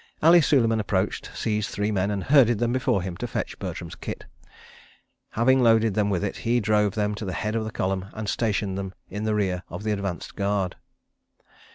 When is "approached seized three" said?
0.79-1.91